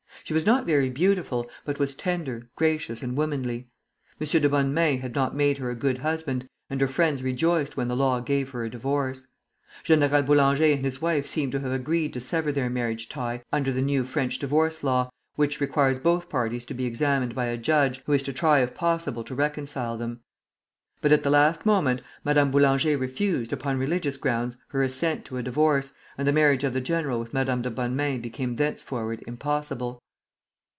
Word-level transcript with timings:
She 0.23 0.35
was 0.35 0.45
not 0.45 0.65
very 0.67 0.89
beautiful, 0.89 1.49
but 1.65 1.79
was 1.79 1.95
tender, 1.95 2.47
gracious, 2.55 3.01
and 3.01 3.17
womanly. 3.17 3.67
M. 4.21 4.27
de 4.27 4.47
Bonnemains 4.47 5.01
had 5.01 5.13
not 5.15 5.35
made 5.35 5.57
her 5.57 5.69
a 5.71 5.75
good 5.75 5.97
husband, 5.97 6.47
and 6.69 6.79
her 6.79 6.87
friends 6.87 7.21
rejoiced 7.23 7.75
when 7.75 7.87
the 7.89 7.95
law 7.97 8.19
gave 8.21 8.51
her 8.51 8.63
a 8.63 8.69
divorce. 8.69 9.25
General 9.83 10.21
Boulanger 10.21 10.63
and 10.73 10.85
his 10.85 11.01
wife 11.01 11.25
seem 11.27 11.49
to 11.51 11.59
have 11.59 11.71
agreed 11.73 12.13
to 12.13 12.21
sever 12.21 12.51
their 12.53 12.69
marriage 12.69 13.09
tie 13.09 13.43
under 13.51 13.73
the 13.73 13.81
new 13.81 14.03
French 14.05 14.37
divorce 14.39 14.83
law, 14.83 15.09
which 15.35 15.59
requires 15.59 15.97
both 15.99 16.29
parties 16.29 16.65
to 16.65 16.73
be 16.75 16.85
examined 16.85 17.33
by 17.35 17.45
a 17.47 17.57
judge, 17.57 18.01
who 18.05 18.13
is 18.13 18.21
to 18.23 18.31
try 18.31 18.59
if 18.61 18.73
possible 18.75 19.23
to 19.25 19.35
reconcile 19.35 19.97
them; 19.97 20.21
but 21.01 21.11
at 21.11 21.23
the 21.23 21.29
last 21.31 21.65
moment 21.65 22.01
Madame 22.23 22.51
Boulanger 22.51 22.95
refused, 22.97 23.51
upon 23.51 23.79
religious 23.79 24.15
grounds, 24.17 24.55
her 24.69 24.81
assent 24.83 25.25
to 25.25 25.35
a 25.37 25.43
divorce, 25.43 25.93
and 26.17 26.25
the 26.27 26.31
marriage 26.31 26.63
of 26.63 26.71
the 26.73 26.79
general 26.79 27.19
with 27.19 27.33
Madame 27.33 27.63
de 27.63 27.71
Bonnemains 27.71 28.21
became 28.21 28.55
thenceforward 28.55 29.21
impossible. 29.27 30.01